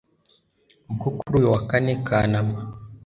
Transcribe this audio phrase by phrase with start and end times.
[0.89, 2.59] Ubwo kuri uyu wa kane Kanama